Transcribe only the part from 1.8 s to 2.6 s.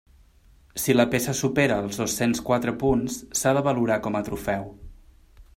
els dos-cents